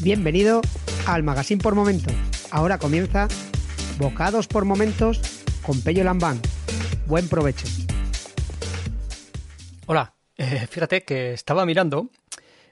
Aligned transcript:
Bienvenido 0.00 0.60
al 1.08 1.24
Magazine 1.24 1.60
por 1.60 1.74
Momentos. 1.74 2.14
Ahora 2.52 2.78
comienza 2.78 3.26
Bocados 3.98 4.46
por 4.46 4.64
Momentos 4.64 5.42
con 5.60 5.82
Pello 5.82 6.04
Lambán. 6.04 6.40
Buen 7.06 7.28
provecho. 7.28 7.66
Hola, 9.86 10.14
eh, 10.36 10.68
fíjate 10.70 11.02
que 11.02 11.32
estaba 11.32 11.66
mirando 11.66 12.10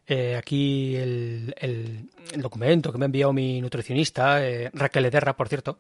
eh, 0.07 0.37
aquí 0.37 0.95
el, 0.95 2.09
documento 2.37 2.93
que 2.93 2.99
me 2.99 3.07
ha 3.07 3.07
enviado 3.07 3.33
mi 3.33 3.61
nutricionista, 3.61 4.47
eh, 4.47 4.71
Raquel 4.73 5.07
Ederra, 5.07 5.37
por 5.37 5.49
cierto, 5.49 5.79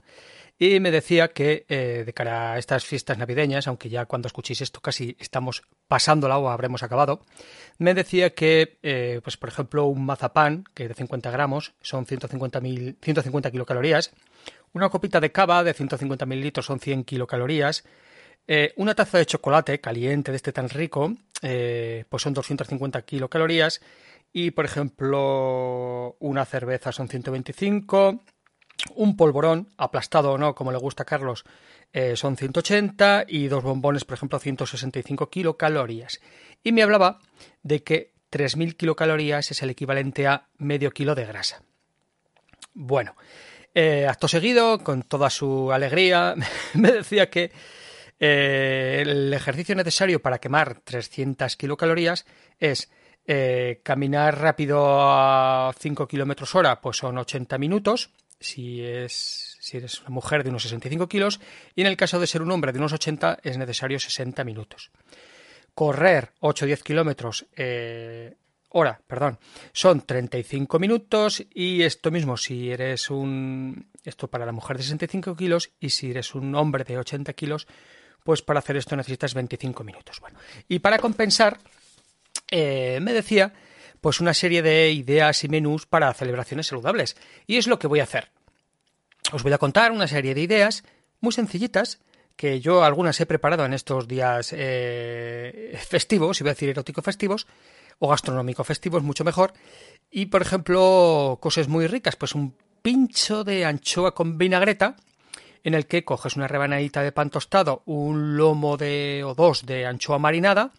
y 0.59 0.81
me 0.81 0.91
decía 0.91 1.29
que 1.29 1.67
eh, 1.69 2.03
de 2.07 2.13
cara 2.15 2.53
a 2.53 2.59
estas 2.59 2.85
fiestas 2.85 3.19
navideñas, 3.19 3.67
aunque 3.69 3.89
ya 3.91 4.07
cuando 4.07 4.27
escuchéis 4.27 4.63
esto 4.63 4.81
casi 4.81 5.17
estamos 5.21 5.63
pasándola 5.87 6.39
o 6.39 6.49
habremos 6.49 6.83
acabado, 6.83 7.25
me 7.79 7.93
decía 7.93 8.35
que, 8.35 8.79
eh, 8.83 9.21
pues 9.23 9.37
por 9.37 9.49
ejemplo, 9.51 9.85
un 9.87 10.07
mazapán 10.07 10.65
que 10.75 10.89
de 10.89 10.95
50 10.95 11.31
gramos 11.31 11.75
son 11.83 12.07
150, 12.07 12.61
mil- 12.61 12.97
150 13.03 13.51
kilocalorías, 13.51 14.13
una 14.73 14.89
copita 14.89 15.21
de 15.21 15.33
cava 15.33 15.63
de 15.63 15.75
150 15.75 16.25
mililitros 16.27 16.67
son 16.67 16.81
100 16.81 17.05
kilocalorías, 17.05 17.85
eh, 18.49 18.73
una 18.77 18.95
taza 18.95 19.19
de 19.19 19.27
chocolate 19.27 19.81
caliente 19.81 20.31
de 20.31 20.37
este 20.37 20.53
tan 20.53 20.69
rico, 20.69 21.13
pues 21.41 22.23
son 22.23 22.33
250 22.35 23.03
kilocalorías. 23.03 23.81
Y, 24.33 24.51
por 24.51 24.65
ejemplo, 24.67 26.17
una 26.21 26.45
cerveza 26.45 26.93
son 26.93 27.09
125. 27.09 28.21
Un 28.95 29.17
polvorón, 29.17 29.69
aplastado 29.77 30.33
o 30.33 30.39
no, 30.39 30.55
como 30.55 30.73
le 30.73 30.79
gusta 30.79 31.03
a 31.03 31.07
Carlos, 31.07 31.45
eh, 31.93 32.17
son 32.17 32.37
180. 32.37 33.25
Y 33.29 33.49
dos 33.49 33.65
bombones, 33.65 34.05
por 34.05 34.15
ejemplo, 34.15 34.39
165 34.39 35.31
kilocalorías. 35.31 36.21
Y 36.63 36.73
me 36.73 36.83
hablaba 36.83 37.21
de 37.63 37.83
que 37.83 38.13
3.000 38.31 38.77
kilocalorías 38.77 39.51
es 39.51 39.63
el 39.63 39.71
equivalente 39.71 40.27
a 40.27 40.49
medio 40.59 40.91
kilo 40.91 41.15
de 41.15 41.25
grasa. 41.25 41.63
Bueno, 42.75 43.17
eh, 43.75 44.07
acto 44.07 44.29
seguido, 44.29 44.83
con 44.85 45.03
toda 45.03 45.31
su 45.31 45.73
alegría, 45.73 46.35
me 46.75 46.93
decía 46.93 47.31
que 47.31 47.53
eh, 48.19 49.03
el 49.03 49.33
ejercicio 49.33 49.75
necesario 49.75 50.21
para 50.21 50.39
quemar 50.39 50.81
300 50.81 51.57
kilocalorías 51.57 52.27
es 52.59 52.91
caminar 53.83 54.41
rápido 54.41 54.79
a 55.01 55.75
5 55.77 56.07
kilómetros 56.07 56.55
hora, 56.55 56.81
pues 56.81 56.99
son 56.99 57.19
80 57.19 57.59
minutos, 57.59 58.13
si, 58.41 58.83
es, 58.83 59.57
si 59.61 59.77
eres 59.77 60.01
una 60.01 60.11
mujer 60.11 60.45
de 60.45 60.51
unos 60.51 60.63
65 60.63 61.09
kilos, 61.09 61.41
y 61.75 61.81
en 61.81 61.87
el 61.87 61.97
caso 61.97 62.21
de 62.21 62.27
ser 62.27 62.43
un 62.43 62.51
hombre 62.51 62.73
de 62.73 62.79
unos 62.79 62.93
80 62.93 63.39
es 63.43 63.59
necesario 63.59 63.99
60 63.99 64.45
minutos. 64.45 64.91
Correr 65.75 66.33
8-10 66.41 66.83
kilómetros 66.83 67.47
eh, 67.57 68.35
hora, 68.71 69.01
perdón, 69.07 69.39
son 69.73 70.03
35 70.03 70.79
minutos 70.79 71.45
y 71.53 71.83
esto 71.83 72.11
mismo 72.11 72.37
si 72.37 72.71
eres 72.71 73.11
un... 73.11 73.91
Esto 74.05 74.29
para 74.29 74.47
la 74.47 74.53
mujer 74.53 74.77
de 74.77 74.85
65 74.85 75.35
kilos 75.35 75.73
y 75.81 75.91
si 75.91 76.11
eres 76.11 76.35
un 76.35 76.55
hombre 76.55 76.85
de 76.85 76.99
80 76.99 77.33
kilos, 77.33 77.67
pues 78.23 78.41
para 78.43 78.61
hacer 78.61 78.77
esto 78.77 78.95
necesitas 78.97 79.35
25 79.35 79.83
minutos. 79.83 80.21
Bueno, 80.21 80.39
y 80.69 80.79
para 80.79 80.99
compensar, 80.99 81.59
eh, 82.51 83.01
me 83.03 83.13
decía 83.13 83.53
pues 84.07 84.21
una 84.21 84.35
serie 84.35 84.63
de 84.63 84.93
ideas 84.93 85.43
y 85.43 85.49
menús 85.49 85.85
para 85.85 86.15
celebraciones 86.15 86.69
saludables. 86.69 87.17
Y 87.49 87.57
es 87.57 87.67
lo 87.67 87.81
que 87.81 87.89
voy 87.89 87.99
a 87.99 88.05
hacer. 88.05 88.31
Os 89.33 89.43
voy 89.43 89.53
a 89.53 89.59
contar 89.59 89.91
una 89.91 90.07
serie 90.07 90.33
de 90.33 90.43
ideas 90.43 90.85
muy 91.19 91.33
sencillitas 91.33 91.99
que 92.37 92.61
yo 92.61 92.85
algunas 92.85 93.21
he 93.21 93.27
preparado 93.27 93.65
en 93.65 93.75
estos 93.75 94.07
días 94.07 94.55
eh, 94.57 95.77
festivos, 95.89 96.41
iba 96.41 96.51
a 96.51 96.55
decir 96.55 96.69
erótico 96.69 97.03
festivos, 97.03 97.49
o 97.99 98.09
gastronómico 98.09 98.63
festivos, 98.63 99.03
mucho 99.03 99.25
mejor. 99.25 99.55
Y 100.09 100.27
por 100.27 100.41
ejemplo, 100.41 101.41
cosas 101.43 101.67
muy 101.67 101.89
ricas, 101.89 102.15
pues 102.15 102.37
un 102.37 102.55
pincho 102.83 103.43
de 103.43 103.65
anchoa 103.65 104.15
con 104.15 104.39
vinagreta, 104.39 104.95
en 105.65 105.75
el 105.75 105.89
que 105.89 106.05
coges 106.05 106.37
una 106.37 106.47
rebanadita 106.47 107.03
de 107.03 107.11
pan 107.11 107.31
tostado, 107.31 107.83
un 107.87 108.37
lomo 108.37 108.77
de 108.77 109.25
o 109.25 109.35
dos 109.35 109.67
de 109.67 109.85
anchoa 109.85 110.21
marinada 110.21 110.71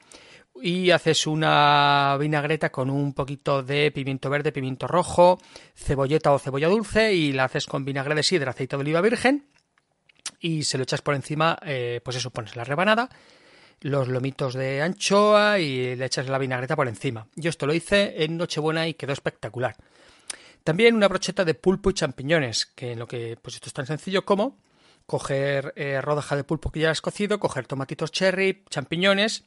y 0.62 0.92
haces 0.92 1.28
una 1.28 2.18
vinagreta 2.20 2.72
con 2.72 2.90
un 2.90 3.14
poquito 3.14 3.64
de 3.64 3.92
pimiento 3.92 4.30
verde, 4.30 4.52
pimiento 4.52 4.88
rojo, 4.88 5.40
cebolleta 5.76 6.32
o 6.32 6.40
cebolla 6.40 6.68
dulce 6.68 7.14
y 7.14 7.34
la 7.34 7.46
haces 7.46 7.66
con 7.66 7.86
vinagre 7.86 8.16
de 8.16 8.24
sidra, 8.24 8.52
aceite 8.52 8.76
de 8.76 8.82
oliva 8.82 9.02
virgen 9.02 9.48
y 10.40 10.64
se 10.64 10.78
lo 10.78 10.84
echas 10.84 11.02
por 11.02 11.16
encima, 11.16 11.58
eh, 11.64 12.02
pues 12.04 12.18
eso, 12.18 12.32
pones 12.32 12.56
la 12.56 12.64
rebanada, 12.64 13.10
los 13.82 14.08
lomitos 14.08 14.54
de 14.54 14.82
anchoa 14.82 15.60
y 15.60 15.96
le 15.96 16.06
echas 16.06 16.28
la 16.28 16.38
vinagreta 16.38 16.76
por 16.76 16.88
encima. 16.88 17.28
Yo 17.36 17.50
esto 17.50 17.66
lo 17.66 17.74
hice 17.74 18.24
en 18.24 18.38
Nochebuena 18.38 18.88
y 18.88 18.94
quedó 18.94 19.14
espectacular. 19.14 19.76
También 20.64 20.96
una 20.96 21.08
brocheta 21.08 21.46
de 21.46 21.54
pulpo 21.54 21.90
y 21.90 21.94
champiñones, 21.94 22.66
que 22.66 22.92
en 22.92 23.00
lo 23.00 23.08
que 23.08 23.38
pues 23.42 23.56
esto 23.56 23.68
es 23.68 23.74
tan 23.74 23.86
sencillo 23.86 24.26
como 24.26 24.58
coger 25.06 25.72
eh, 25.78 26.02
rodaja 26.02 26.36
de 26.36 26.44
pulpo 26.44 26.70
que 26.70 26.82
ya 26.82 26.92
has 26.92 27.02
cocido, 27.02 27.40
coger 27.40 27.66
tomatitos 27.66 28.12
cherry, 28.12 28.66
champiñones, 28.70 29.46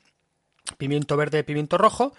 pimiento 0.76 1.16
verde, 1.16 1.44
pimiento 1.44 1.78
rojo 1.78 2.14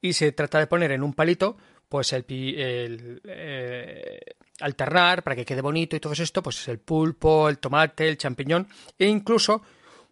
y 0.00 0.12
se 0.12 0.32
trata 0.32 0.58
de 0.58 0.66
poner 0.66 0.92
en 0.92 1.02
un 1.02 1.12
palito 1.12 1.56
pues 1.88 2.12
el, 2.12 2.24
el, 2.28 3.20
eh, 3.24 4.20
alternar 4.60 5.22
para 5.22 5.36
que 5.36 5.44
quede 5.44 5.60
bonito 5.60 5.96
y 5.96 6.00
todo 6.00 6.12
esto, 6.12 6.42
pues 6.42 6.68
el 6.68 6.78
pulpo, 6.78 7.48
el 7.48 7.58
tomate, 7.58 8.08
el 8.08 8.18
champiñón 8.18 8.68
e 8.98 9.06
incluso 9.06 9.62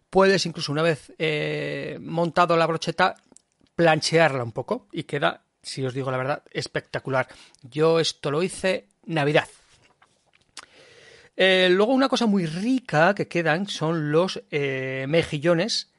puedes 0.09 0.45
incluso 0.45 0.71
una 0.71 0.81
vez 0.81 1.13
eh, 1.19 1.97
montado 2.01 2.57
la 2.57 2.65
brocheta 2.65 3.15
planchearla 3.75 4.43
un 4.43 4.53
poco 4.53 4.87
y 4.91 5.03
queda, 5.03 5.43
si 5.61 5.85
os 5.85 5.93
digo 5.93 6.09
la 6.09 6.17
verdad, 6.17 6.43
espectacular. 6.51 7.27
Yo 7.61 7.99
esto 7.99 8.31
lo 8.31 8.41
hice 8.41 8.87
Navidad. 9.05 9.47
Eh, 11.35 11.69
luego 11.69 11.93
una 11.93 12.09
cosa 12.09 12.25
muy 12.25 12.47
rica 12.47 13.13
que 13.13 13.27
quedan 13.27 13.67
son 13.67 14.11
los 14.11 14.41
mejillones 14.49 15.91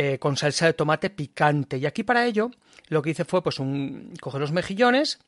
eh, 0.00 0.20
con 0.20 0.36
salsa 0.36 0.66
de 0.66 0.74
tomate 0.74 1.10
picante. 1.10 1.76
Y 1.76 1.84
aquí 1.84 2.04
para 2.04 2.24
ello 2.24 2.52
lo 2.86 3.02
que 3.02 3.10
hice 3.10 3.24
fue 3.24 3.42
pues 3.42 3.58
un, 3.58 4.14
coger 4.20 4.40
los 4.40 4.52
mejillones, 4.52 5.18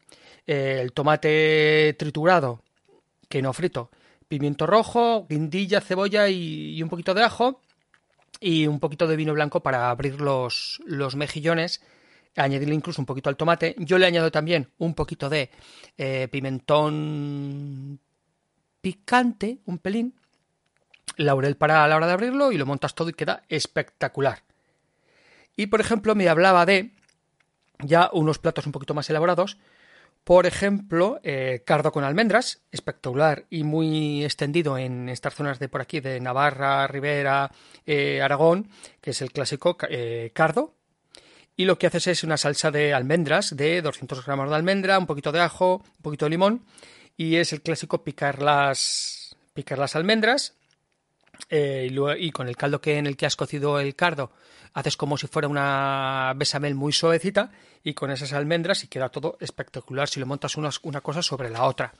eh, 0.47 0.78
el 0.81 0.92
tomate 0.92 1.97
triturado, 1.98 2.62
que 3.28 3.42
no 3.42 3.53
frito, 3.53 3.91
pimiento 4.28 4.69
rojo, 4.69 5.26
guindilla, 5.28 5.81
cebolla 5.81 6.28
y, 6.28 6.81
un 6.84 6.88
poquito 6.88 7.14
de 7.14 7.25
ajo 7.25 7.60
y 8.38 8.69
un 8.69 8.78
poquito 8.78 9.08
de 9.08 9.16
vino 9.16 9.34
blanco 9.34 9.60
para 9.60 9.91
abrir 9.91 10.20
los, 10.20 10.81
los 10.87 11.16
mejillones 11.16 11.81
añadirle 12.37 12.76
incluso 12.76 13.02
un 13.02 13.06
poquito 13.06 13.28
al 13.28 13.37
tomate. 13.37 13.75
Yo 13.76 13.98
le 13.98 14.06
añado 14.06 14.31
también 14.31 14.70
un 14.78 14.94
poquito 14.94 15.28
de 15.28 15.50
eh, 15.98 16.28
pimentón 16.31 17.98
picante, 18.81 19.58
un 19.66 19.78
pelín, 19.78 20.14
laurel 21.16 21.56
para 21.56 21.88
la 21.88 21.96
hora 21.96 22.06
de 22.06 22.12
abrirlo 22.12 22.52
y 22.52 22.56
lo 22.56 22.67
montas 22.67 22.94
todo 22.94 23.08
y 23.08 23.14
queda 23.14 23.43
espectacular. 23.49 24.44
Y 25.60 25.66
por 25.66 25.82
ejemplo 25.82 26.14
me 26.14 26.26
hablaba 26.26 26.64
de 26.64 26.92
ya 27.80 28.08
unos 28.14 28.38
platos 28.38 28.64
un 28.64 28.72
poquito 28.72 28.94
más 28.94 29.10
elaborados, 29.10 29.58
por 30.24 30.46
ejemplo, 30.46 31.20
eh, 31.22 31.62
cardo 31.66 31.92
con 31.92 32.02
almendras, 32.02 32.62
espectacular 32.72 33.44
y 33.50 33.62
muy 33.62 34.24
extendido 34.24 34.78
en 34.78 35.10
estas 35.10 35.34
zonas 35.34 35.58
de 35.58 35.68
por 35.68 35.82
aquí, 35.82 36.00
de 36.00 36.18
Navarra, 36.18 36.86
Ribera, 36.86 37.50
eh, 37.84 38.22
Aragón, 38.22 38.70
que 39.02 39.10
es 39.10 39.20
el 39.20 39.32
clásico 39.32 39.76
eh, 39.90 40.30
cardo. 40.32 40.76
Y 41.56 41.66
lo 41.66 41.78
que 41.78 41.88
haces 41.88 42.06
es 42.06 42.24
una 42.24 42.38
salsa 42.38 42.70
de 42.70 42.94
almendras, 42.94 43.54
de 43.54 43.82
200 43.82 44.24
gramos 44.24 44.48
de 44.48 44.56
almendra, 44.56 44.98
un 44.98 45.06
poquito 45.06 45.30
de 45.30 45.40
ajo, 45.40 45.82
un 45.84 46.02
poquito 46.02 46.24
de 46.24 46.30
limón, 46.30 46.64
y 47.18 47.36
es 47.36 47.52
el 47.52 47.60
clásico 47.60 48.02
picar 48.02 48.40
las, 48.40 49.36
picar 49.52 49.76
las 49.76 49.94
almendras, 49.94 50.54
eh, 51.48 51.88
y, 52.19 52.31
con 52.31 52.48
el 52.48 52.56
caldo 52.56 52.81
que 52.81 52.98
en 52.98 53.06
el 53.06 53.16
que 53.16 53.26
has 53.26 53.37
cocido 53.37 53.81
el 53.81 53.94
cardo 53.94 54.31
haces 54.72 54.96
como 54.96 55.16
si 55.16 55.26
fuera 55.26 55.48
una 55.48 56.32
besamel 56.37 56.75
muy 56.75 56.92
suavecita 56.92 57.50
y 57.82 57.94
con 57.94 58.10
esas 58.10 58.32
almendras 58.32 58.84
y 58.84 58.88
queda 58.88 59.08
todo 59.08 59.37
espectacular 59.40 60.08
si 60.08 60.20
lo 60.20 60.26
montas 60.26 60.56
unas, 60.56 60.81
una 60.82 61.00
cosa 61.00 61.22
sobre 61.22 61.50
la 61.50 61.64
otra. 61.64 61.92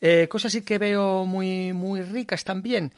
Eh, 0.00 0.26
cosas 0.28 0.52
sí 0.52 0.62
que 0.62 0.78
veo 0.78 1.24
muy, 1.24 1.72
muy 1.72 2.02
ricas 2.02 2.44
también. 2.44 2.92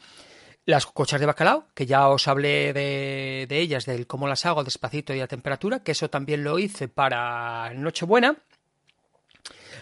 Las 0.65 0.85
cochas 0.85 1.19
de 1.19 1.25
bacalao, 1.25 1.65
que 1.73 1.85
ya 1.85 2.09
os 2.09 2.27
hablé 2.27 2.73
de, 2.73 3.45
de 3.47 3.59
ellas, 3.59 3.85
del 3.85 4.07
cómo 4.07 4.27
las 4.27 4.45
hago 4.45 4.63
despacito 4.63 5.13
y 5.13 5.19
a 5.19 5.27
temperatura, 5.27 5.83
que 5.83 5.93
eso 5.93 6.09
también 6.09 6.43
lo 6.43 6.59
hice 6.59 6.87
para 6.87 7.73
Nochebuena. 7.73 8.37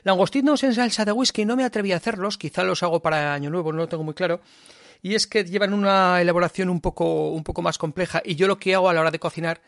Langostinos 0.04 0.64
en 0.64 0.74
salsa 0.74 1.06
de 1.06 1.12
whisky, 1.12 1.44
no 1.44 1.56
me 1.56 1.66
atreví 1.66 1.92
a 1.92 1.98
hacerlos, 1.98 2.38
quizá 2.38 2.64
los 2.64 2.84
hago 2.84 3.02
para 3.02 3.34
Año 3.34 3.50
Nuevo, 3.50 3.72
no 3.72 3.80
lo 3.80 3.88
tengo 3.88 4.04
muy 4.04 4.14
claro. 4.14 4.42
Y 5.02 5.16
es 5.16 5.28
que 5.28 5.44
llevan 5.46 5.74
una 5.74 6.22
elaboración 6.22 6.70
un 6.70 6.82
poco, 6.82 7.30
un 7.30 7.44
poco 7.44 7.62
más 7.62 7.78
compleja 7.78 8.22
y 8.24 8.36
yo 8.36 8.48
lo 8.48 8.58
que 8.58 8.76
hago 8.76 8.90
a 8.90 8.94
la 8.94 9.02
hora 9.02 9.12
de 9.12 9.20
cocinar, 9.20 9.62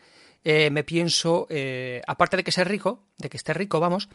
eh, 0.44 0.70
me 0.70 0.84
pienso, 0.84 1.46
eh, 1.50 2.02
aparte 2.06 2.36
de 2.36 2.44
que 2.44 2.52
sea 2.52 2.64
rico, 2.64 3.04
de 3.18 3.28
que 3.28 3.36
esté 3.36 3.54
rico, 3.54 3.80
vamos, 3.80 4.08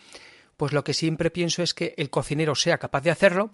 pues 0.58 0.74
lo 0.74 0.84
que 0.84 0.94
siempre 0.94 1.32
pienso 1.32 1.64
es 1.64 1.74
que 1.74 1.94
el 1.98 2.10
cocinero 2.10 2.56
sea 2.56 2.78
capaz 2.78 3.02
de 3.02 3.12
hacerlo, 3.12 3.52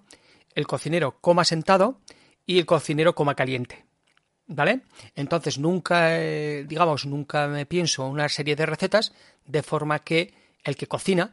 el 0.54 0.66
cocinero 0.66 1.18
coma 1.20 1.44
sentado 1.44 2.00
y 2.46 2.58
el 2.58 2.66
cocinero 2.66 3.14
coma 3.14 3.34
caliente. 3.34 3.84
¿Vale? 4.46 4.82
Entonces 5.14 5.58
nunca, 5.58 6.20
eh, 6.20 6.64
digamos, 6.68 7.06
nunca 7.06 7.46
me 7.46 7.64
pienso 7.64 8.06
una 8.06 8.28
serie 8.28 8.56
de 8.56 8.66
recetas 8.66 9.14
de 9.46 9.62
forma 9.62 10.00
que 10.00 10.34
el 10.64 10.76
que 10.76 10.88
cocina 10.88 11.32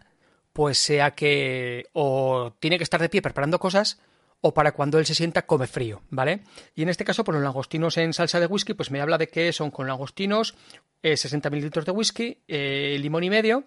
pues 0.54 0.78
sea 0.78 1.12
que 1.12 1.88
o 1.94 2.54
tiene 2.60 2.78
que 2.78 2.84
estar 2.84 3.02
de 3.02 3.10
pie 3.10 3.22
preparando 3.22 3.60
cosas 3.60 4.00
o 4.42 4.54
para 4.54 4.72
cuando 4.72 5.00
él 5.00 5.06
se 5.06 5.16
sienta 5.16 5.46
come 5.46 5.68
frío, 5.68 6.02
¿vale? 6.10 6.42
Y 6.76 6.84
en 6.84 6.90
este 6.90 7.04
caso, 7.04 7.24
por 7.24 7.36
los 7.36 7.44
langostinos 7.44 7.98
en 7.98 8.14
salsa 8.14 8.40
de 8.40 8.46
whisky, 8.46 8.74
pues 8.74 8.92
me 8.92 9.02
habla 9.02 9.18
de 9.18 9.28
que 9.28 9.52
son 9.52 9.72
con 9.72 9.88
langostinos, 9.88 10.56
60 11.04 11.48
eh, 11.48 11.52
mililitros 11.52 11.86
de 11.86 11.92
whisky, 11.92 12.38
eh, 12.48 12.98
limón 13.00 13.24
y 13.24 13.30
medio, 13.30 13.66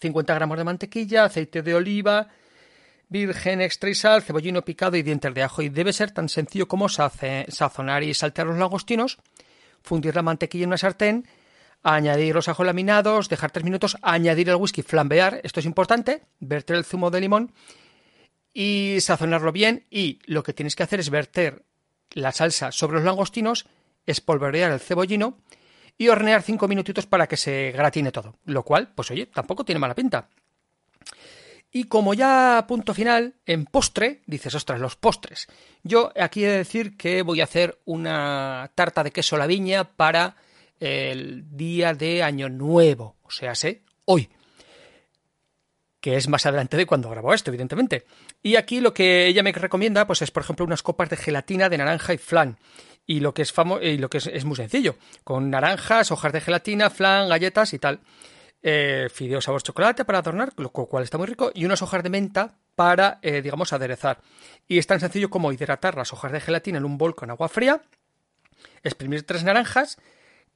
50 0.00 0.34
gramos 0.34 0.56
de 0.56 0.64
mantequilla, 0.64 1.24
aceite 1.24 1.62
de 1.62 1.74
oliva, 1.74 2.28
virgen 3.08 3.60
extra 3.60 3.90
y 3.90 3.94
sal, 3.94 4.22
cebollino 4.22 4.62
picado 4.62 4.96
y 4.96 5.02
dientes 5.02 5.34
de 5.34 5.42
ajo. 5.42 5.62
Y 5.62 5.68
debe 5.68 5.92
ser 5.92 6.12
tan 6.12 6.28
sencillo 6.28 6.68
como 6.68 6.88
sazonar 6.88 8.02
y 8.02 8.14
saltear 8.14 8.46
los 8.46 8.58
langostinos, 8.58 9.18
fundir 9.82 10.14
la 10.14 10.22
mantequilla 10.22 10.64
en 10.64 10.68
una 10.68 10.78
sartén, 10.78 11.26
añadir 11.82 12.34
los 12.34 12.48
ajos 12.48 12.64
laminados, 12.64 13.28
dejar 13.28 13.50
tres 13.50 13.64
minutos, 13.64 13.98
añadir 14.00 14.48
el 14.48 14.56
whisky, 14.56 14.82
flambear, 14.82 15.40
esto 15.42 15.60
es 15.60 15.66
importante, 15.66 16.22
verter 16.38 16.76
el 16.76 16.84
zumo 16.84 17.10
de 17.10 17.20
limón 17.20 17.52
y 18.52 18.98
sazonarlo 19.00 19.52
bien. 19.52 19.86
Y 19.90 20.20
lo 20.24 20.42
que 20.42 20.52
tienes 20.52 20.76
que 20.76 20.82
hacer 20.82 21.00
es 21.00 21.10
verter 21.10 21.64
la 22.12 22.32
salsa 22.32 22.72
sobre 22.72 22.96
los 22.96 23.04
langostinos, 23.04 23.66
espolvorear 24.06 24.72
el 24.72 24.80
cebollino 24.80 25.38
y 25.96 26.08
hornear 26.08 26.42
cinco 26.42 26.68
minutitos 26.68 27.06
para 27.06 27.26
que 27.26 27.36
se 27.36 27.72
gratine 27.72 28.12
todo. 28.12 28.36
Lo 28.44 28.64
cual, 28.64 28.92
pues 28.94 29.10
oye, 29.10 29.26
tampoco 29.26 29.64
tiene 29.64 29.78
mala 29.78 29.94
pinta. 29.94 30.28
Y 31.72 31.84
como 31.84 32.14
ya 32.14 32.64
punto 32.66 32.94
final, 32.94 33.34
en 33.46 33.64
postre, 33.64 34.22
dices, 34.26 34.54
ostras, 34.54 34.80
los 34.80 34.96
postres. 34.96 35.46
Yo 35.84 36.12
aquí 36.20 36.44
he 36.44 36.48
de 36.48 36.58
decir 36.58 36.96
que 36.96 37.22
voy 37.22 37.40
a 37.40 37.44
hacer 37.44 37.78
una 37.84 38.72
tarta 38.74 39.04
de 39.04 39.12
queso 39.12 39.36
la 39.36 39.46
viña 39.46 39.84
para 39.84 40.34
el 40.80 41.44
día 41.56 41.94
de 41.94 42.22
Año 42.22 42.48
Nuevo, 42.48 43.16
o 43.22 43.30
sea, 43.30 43.54
sé, 43.54 43.82
hoy, 44.06 44.28
que 46.00 46.16
es 46.16 46.28
más 46.28 46.46
adelante 46.46 46.76
de 46.76 46.86
cuando 46.86 47.10
grabo 47.10 47.34
esto, 47.34 47.50
evidentemente. 47.50 48.06
Y 48.42 48.56
aquí 48.56 48.80
lo 48.80 48.94
que 48.94 49.26
ella 49.26 49.42
me 49.42 49.52
recomienda, 49.52 50.06
pues 50.06 50.22
es, 50.22 50.30
por 50.30 50.42
ejemplo, 50.42 50.64
unas 50.64 50.82
copas 50.82 51.10
de 51.10 51.16
gelatina 51.16 51.68
de 51.68 51.78
naranja 51.78 52.14
y 52.14 52.18
flan. 52.18 52.56
Y 53.06 53.20
lo 53.20 53.34
que 53.34 53.42
es 53.42 53.52
famo 53.52 53.80
y 53.80 53.98
lo 53.98 54.08
que 54.08 54.18
es, 54.18 54.44
muy 54.44 54.56
sencillo, 54.56 54.96
con 55.24 55.50
naranjas, 55.50 56.10
hojas 56.10 56.32
de 56.32 56.40
gelatina, 56.40 56.90
flan, 56.90 57.28
galletas 57.28 57.74
y 57.74 57.78
tal. 57.78 58.00
Eh, 58.62 59.08
fideos 59.12 59.44
sabor 59.44 59.62
chocolate 59.62 60.04
para 60.04 60.18
adornar, 60.18 60.52
lo 60.56 60.70
cual 60.70 61.04
está 61.04 61.18
muy 61.18 61.26
rico, 61.26 61.50
y 61.54 61.64
unas 61.64 61.82
hojas 61.82 62.02
de 62.02 62.10
menta 62.10 62.58
para, 62.74 63.18
eh, 63.22 63.42
digamos, 63.42 63.72
aderezar. 63.72 64.20
Y 64.68 64.78
es 64.78 64.86
tan 64.86 65.00
sencillo 65.00 65.28
como 65.28 65.52
hidratar 65.52 65.96
las 65.96 66.12
hojas 66.12 66.32
de 66.32 66.40
gelatina 66.40 66.78
en 66.78 66.84
un 66.84 66.98
bol 66.98 67.14
con 67.14 67.30
agua 67.30 67.48
fría, 67.48 67.82
exprimir 68.82 69.24
tres 69.24 69.44
naranjas, 69.44 69.98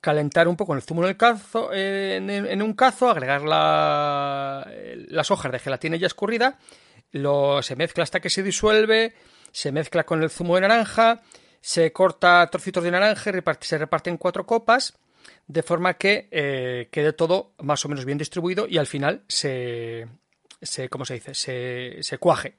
calentar 0.00 0.48
un 0.48 0.56
poco 0.56 0.74
el 0.74 0.82
zumo 0.82 1.02
en, 1.02 1.08
el 1.08 1.16
cazo, 1.16 1.72
en, 1.72 2.62
un 2.62 2.74
cazo, 2.74 3.08
agregar 3.08 3.40
las 5.14 5.30
hojas 5.30 5.52
de 5.52 5.58
gelatina 5.58 5.96
ya 5.96 6.06
escurrida, 6.06 6.58
lo, 7.12 7.62
se 7.62 7.76
mezcla 7.76 8.02
hasta 8.02 8.20
que 8.20 8.30
se 8.30 8.42
disuelve, 8.42 9.14
se 9.52 9.72
mezcla 9.72 10.04
con 10.04 10.22
el 10.22 10.30
zumo 10.30 10.56
de 10.56 10.62
naranja, 10.62 11.22
se 11.60 11.92
corta 11.92 12.46
trocitos 12.50 12.84
de 12.84 12.90
naranja 12.90 13.30
y 13.30 13.64
se 13.64 13.78
reparte 13.78 14.10
en 14.10 14.16
cuatro 14.16 14.44
copas, 14.44 14.98
de 15.46 15.62
forma 15.62 15.94
que 15.94 16.28
eh, 16.30 16.88
quede 16.90 17.12
todo 17.12 17.52
más 17.58 17.84
o 17.84 17.88
menos 17.88 18.04
bien 18.04 18.18
distribuido 18.18 18.66
y 18.68 18.78
al 18.78 18.86
final 18.86 19.22
se, 19.28 20.06
se 20.60 20.88
¿cómo 20.88 21.04
se 21.04 21.14
dice? 21.14 21.34
Se, 21.34 22.02
se 22.02 22.18
cuaje. 22.18 22.56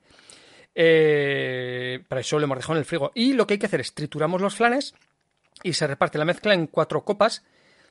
Eh, 0.74 2.04
para 2.08 2.22
eso 2.22 2.38
lo 2.38 2.46
hemos 2.46 2.58
dejado 2.58 2.74
en 2.74 2.80
el 2.80 2.86
frigo. 2.86 3.12
Y 3.16 3.34
lo 3.34 3.48
que 3.48 3.56
hay 3.56 3.60
que 3.60 3.66
hacer 3.66 3.82
es 3.82 3.94
trituramos 3.94 4.42
los 4.42 4.56
flanes 4.56 4.94
y 5.64 5.74
se 5.74 5.88
reparte 5.88 6.18
la 6.18 6.26
mezcla 6.26 6.54
en 6.54 6.68
cuatro 6.68 7.04
copas, 7.04 7.44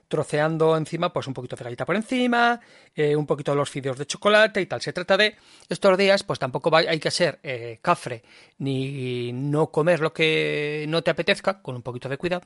troceando 0.08 0.76
encima 0.76 1.12
pues 1.12 1.26
un 1.26 1.34
poquito 1.34 1.56
de 1.56 1.64
galleta 1.64 1.84
por 1.84 1.96
encima, 1.96 2.60
eh, 2.94 3.16
un 3.16 3.26
poquito 3.26 3.52
de 3.52 3.56
los 3.56 3.70
fideos 3.70 3.98
de 3.98 4.06
chocolate 4.06 4.60
y 4.60 4.66
tal. 4.66 4.80
Se 4.80 4.92
trata 4.92 5.16
de 5.16 5.36
estos 5.68 5.98
días, 5.98 6.22
pues 6.22 6.38
tampoco 6.38 6.74
hay 6.76 6.98
que 6.98 7.10
ser 7.10 7.38
eh, 7.42 7.78
cafre 7.82 8.22
ni 8.58 9.32
no 9.32 9.68
comer 9.68 10.00
lo 10.00 10.12
que 10.12 10.86
no 10.88 11.02
te 11.02 11.10
apetezca, 11.10 11.60
con 11.62 11.74
un 11.76 11.82
poquito 11.82 12.08
de 12.08 12.18
cuidado, 12.18 12.42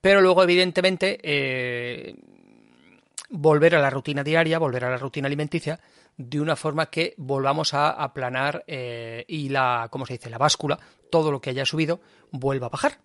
pero 0.00 0.20
luego 0.20 0.42
evidentemente 0.42 1.18
eh, 1.22 2.14
volver 3.30 3.76
a 3.76 3.80
la 3.80 3.90
rutina 3.90 4.24
diaria, 4.24 4.58
volver 4.58 4.84
a 4.84 4.90
la 4.90 4.96
rutina 4.96 5.26
alimenticia 5.26 5.80
de 6.16 6.40
una 6.40 6.56
forma 6.56 6.86
que 6.86 7.14
volvamos 7.16 7.72
a 7.72 7.90
aplanar 7.90 8.64
y 8.66 9.48
la, 9.48 9.88
¿cómo 9.90 10.04
se 10.04 10.14
dice?, 10.14 10.28
la 10.28 10.36
báscula, 10.36 10.78
todo 11.10 11.32
lo 11.32 11.40
que 11.40 11.50
haya 11.50 11.64
subido, 11.64 12.00
vuelva 12.30 12.66
a 12.66 12.70
bajar. 12.70 12.98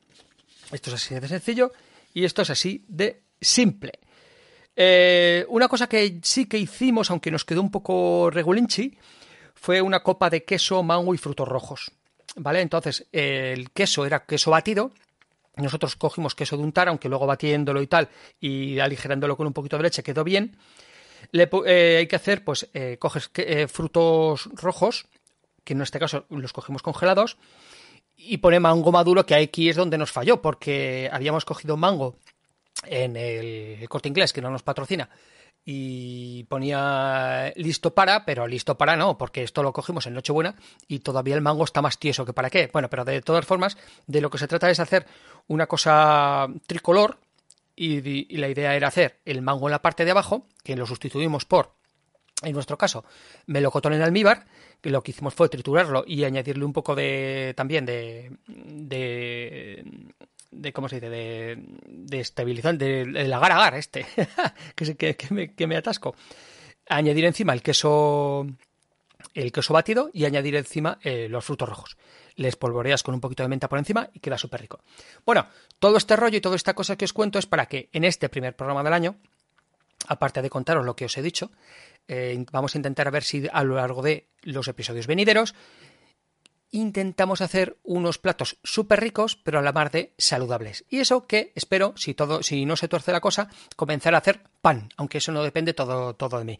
Esto 0.71 0.89
es 0.89 0.95
así 0.95 1.15
de 1.15 1.27
sencillo 1.27 1.71
y 2.13 2.25
esto 2.25 2.41
es 2.41 2.49
así 2.49 2.83
de 2.87 3.21
simple. 3.39 3.99
Eh, 4.75 5.45
una 5.49 5.67
cosa 5.67 5.87
que 5.87 6.19
sí 6.21 6.47
que 6.47 6.57
hicimos, 6.57 7.09
aunque 7.09 7.31
nos 7.31 7.45
quedó 7.45 7.61
un 7.61 7.71
poco 7.71 8.29
regulinchi, 8.29 8.97
fue 9.53 9.81
una 9.81 10.03
copa 10.03 10.29
de 10.29 10.43
queso, 10.43 10.83
mango 10.83 11.13
y 11.13 11.17
frutos 11.17 11.47
rojos. 11.47 11.91
¿Vale? 12.37 12.61
Entonces, 12.61 13.07
el 13.11 13.71
queso 13.71 14.05
era 14.05 14.25
queso 14.25 14.51
batido. 14.51 14.91
Nosotros 15.55 15.95
cogimos 15.95 16.35
queso 16.35 16.57
de 16.57 16.63
untar, 16.63 16.89
aunque 16.89 17.07
luego 17.07 17.25
batiéndolo 17.25 17.81
y 17.81 17.87
tal, 17.87 18.09
y 18.41 18.79
aligerándolo 18.79 19.37
con 19.37 19.47
un 19.47 19.53
poquito 19.53 19.77
de 19.77 19.83
leche 19.83 20.03
quedó 20.03 20.25
bien. 20.25 20.57
Le, 21.31 21.49
eh, 21.65 21.97
hay 21.99 22.07
que 22.07 22.15
hacer, 22.17 22.43
pues, 22.43 22.69
eh, 22.73 22.97
coges 22.99 23.31
frutos 23.71 24.49
rojos, 24.53 25.07
que 25.63 25.73
en 25.73 25.81
este 25.81 25.97
caso 25.97 26.25
los 26.29 26.51
cogemos 26.51 26.81
congelados, 26.81 27.37
y 28.17 28.37
pone 28.37 28.59
mango 28.59 28.91
maduro, 28.91 29.25
que 29.25 29.35
aquí 29.35 29.69
es 29.69 29.77
donde 29.77 29.97
nos 29.97 30.11
falló, 30.11 30.41
porque 30.41 31.09
habíamos 31.11 31.45
cogido 31.45 31.77
mango 31.77 32.17
en 32.87 33.15
el 33.15 33.87
corte 33.89 34.09
inglés, 34.09 34.33
que 34.33 34.41
no 34.41 34.49
nos 34.49 34.63
patrocina, 34.63 35.09
y 35.63 36.43
ponía 36.43 37.51
listo 37.55 37.93
para, 37.95 38.23
pero 38.23 38.47
listo 38.47 38.77
para 38.77 38.95
no, 38.95 39.17
porque 39.17 39.41
esto 39.41 39.63
lo 39.63 39.73
cogimos 39.73 40.05
en 40.05 40.13
Nochebuena 40.13 40.55
y 40.87 40.99
todavía 40.99 41.35
el 41.35 41.41
mango 41.41 41.63
está 41.63 41.81
más 41.81 41.97
tieso 41.97 42.23
que 42.23 42.33
para 42.33 42.51
qué. 42.51 42.69
Bueno, 42.71 42.89
pero 42.89 43.03
de 43.03 43.21
todas 43.21 43.45
formas, 43.45 43.75
de 44.05 44.21
lo 44.21 44.29
que 44.29 44.37
se 44.37 44.47
trata 44.47 44.69
es 44.69 44.79
hacer 44.79 45.07
una 45.47 45.65
cosa 45.65 46.47
tricolor 46.67 47.17
y, 47.75 48.33
y 48.33 48.37
la 48.37 48.47
idea 48.47 48.75
era 48.75 48.89
hacer 48.89 49.19
el 49.25 49.41
mango 49.41 49.67
en 49.67 49.71
la 49.71 49.81
parte 49.81 50.05
de 50.05 50.11
abajo, 50.11 50.45
que 50.63 50.75
lo 50.75 50.85
sustituimos 50.85 51.45
por 51.45 51.73
en 52.43 52.53
nuestro 52.53 52.77
caso, 52.77 53.05
melocotón 53.47 53.93
en 53.93 54.01
almíbar, 54.01 54.45
que 54.81 54.89
lo 54.89 55.01
que 55.01 55.11
hicimos 55.11 55.33
fue 55.33 55.49
triturarlo 55.49 56.03
y 56.05 56.23
añadirle 56.25 56.65
un 56.65 56.73
poco 56.73 56.95
de 56.95 57.53
también 57.55 57.85
de, 57.85 58.31
de, 58.47 59.83
de 60.55 60.73
¿cómo 60.73 60.89
se 60.89 60.95
dice? 60.95 61.09
de, 61.09 61.63
de 61.87 62.19
estabilizante, 62.19 63.05
del 63.05 63.33
agar 63.33 63.51
agar 63.51 63.75
este, 63.75 64.05
que, 64.75 65.15
que, 65.15 65.33
me, 65.33 65.53
que 65.53 65.67
me 65.67 65.77
atasco. 65.77 66.15
Añadir 66.87 67.25
encima 67.25 67.53
el 67.53 67.61
queso 67.61 68.47
el 69.33 69.51
queso 69.51 69.73
batido 69.73 70.09
y 70.13 70.25
añadir 70.25 70.55
encima 70.55 70.99
eh, 71.03 71.27
los 71.29 71.43
frutos 71.43 71.67
rojos. 71.67 71.97
Les 72.35 72.55
polvoreas 72.55 73.03
con 73.03 73.15
un 73.15 73.21
poquito 73.21 73.43
de 73.43 73.49
menta 73.49 73.69
por 73.69 73.79
encima 73.79 74.09
y 74.13 74.19
queda 74.19 74.37
súper 74.37 74.61
rico. 74.61 74.81
Bueno, 75.25 75.47
todo 75.79 75.97
este 75.97 76.15
rollo 76.15 76.37
y 76.37 76.41
toda 76.41 76.55
esta 76.55 76.73
cosa 76.73 76.95
que 76.95 77.05
os 77.05 77.13
cuento 77.13 77.39
es 77.39 77.45
para 77.45 77.65
que 77.65 77.89
en 77.91 78.03
este 78.03 78.29
primer 78.29 78.55
programa 78.55 78.83
del 78.83 78.93
año, 78.93 79.17
aparte 80.07 80.41
de 80.41 80.49
contaros 80.49 80.85
lo 80.85 80.95
que 80.95 81.05
os 81.05 81.17
he 81.17 81.21
dicho, 81.21 81.51
eh, 82.07 82.45
vamos 82.51 82.75
a 82.75 82.77
intentar 82.77 83.09
ver 83.11 83.23
si 83.23 83.47
a 83.51 83.63
lo 83.63 83.75
largo 83.75 84.01
de 84.01 84.27
los 84.43 84.67
episodios 84.67 85.07
venideros 85.07 85.55
intentamos 86.75 87.41
hacer 87.41 87.77
unos 87.83 88.17
platos 88.17 88.57
súper 88.63 88.99
ricos, 88.99 89.35
pero 89.35 89.59
a 89.59 89.61
la 89.61 89.71
mar 89.71 89.91
de 89.91 90.13
saludables. 90.17 90.85
Y 90.89 90.99
eso 90.99 91.25
que 91.25 91.51
espero, 91.55 91.93
si 91.95 92.13
todo, 92.13 92.43
si 92.43 92.65
no 92.65 92.75
se 92.75 92.87
tuerce 92.87 93.11
la 93.11 93.21
cosa, 93.21 93.49
comenzar 93.75 94.13
a 94.13 94.19
hacer 94.19 94.41
pan, 94.61 94.89
aunque 94.97 95.19
eso 95.19 95.31
no 95.31 95.43
depende 95.43 95.73
todo, 95.73 96.15
todo 96.15 96.37
de 96.37 96.45
mí. 96.45 96.59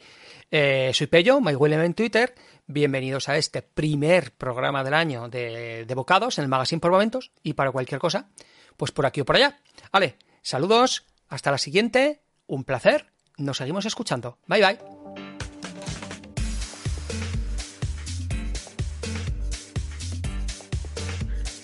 Eh, 0.51 0.91
soy 0.93 1.07
Pello, 1.07 1.41
MyWilliam 1.41 1.81
en 1.81 1.93
Twitter. 1.93 2.33
Bienvenidos 2.65 3.27
a 3.29 3.37
este 3.37 3.61
primer 3.61 4.31
programa 4.31 4.83
del 4.83 4.93
año 4.93 5.27
de, 5.27 5.85
de 5.85 5.95
bocados 5.95 6.37
en 6.37 6.43
el 6.43 6.49
Magazine 6.49 6.79
por 6.79 6.91
Momentos. 6.91 7.31
Y 7.43 7.53
para 7.53 7.71
cualquier 7.71 7.99
cosa, 7.99 8.29
pues 8.77 8.91
por 8.91 9.05
aquí 9.05 9.21
o 9.21 9.25
por 9.25 9.35
allá. 9.35 9.59
Vale, 9.91 10.17
saludos, 10.41 11.05
hasta 11.27 11.51
la 11.51 11.57
siguiente, 11.57 12.21
un 12.47 12.63
placer, 12.63 13.11
nos 13.37 13.57
seguimos 13.57 13.85
escuchando. 13.85 14.37
Bye 14.47 14.61
bye. 14.61 15.04